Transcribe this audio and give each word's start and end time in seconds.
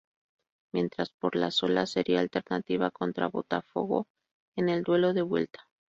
Mientras 0.73 1.11
por 1.11 1.35
la 1.35 1.51
solo 1.51 1.85
sería 1.85 2.21
alternativa 2.21 2.89
contra 2.89 3.27
Botafogo 3.27 4.07
en 4.55 4.69
el 4.69 4.81
duelo 4.81 5.13
de 5.13 5.21
vuelta. 5.21 5.67